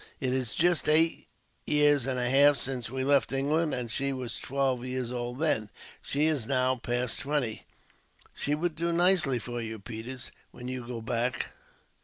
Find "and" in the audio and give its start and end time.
2.07-2.17, 3.75-3.91